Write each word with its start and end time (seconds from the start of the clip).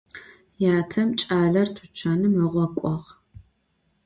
Yatem 0.63 1.09
ç'aler 1.19 1.67
tuçanem 1.75 2.35
ığek'uağ. 2.43 2.97